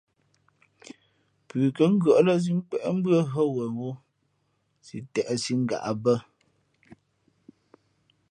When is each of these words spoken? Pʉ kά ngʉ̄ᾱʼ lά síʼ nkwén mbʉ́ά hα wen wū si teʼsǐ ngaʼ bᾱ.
Pʉ 1.47 1.59
kά 1.75 1.85
ngʉ̄ᾱʼ 1.93 2.21
lά 2.25 2.33
síʼ 2.43 2.55
nkwén 2.59 2.85
mbʉ́ά 2.97 3.19
hα 3.33 3.41
wen 3.55 3.71
wū 3.79 3.89
si 4.85 4.97
teʼsǐ 5.13 5.53
ngaʼ 5.63 5.85
bᾱ. 6.03 6.13